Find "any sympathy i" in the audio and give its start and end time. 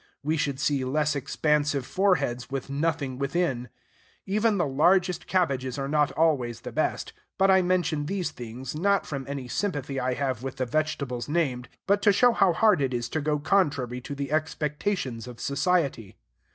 9.27-10.15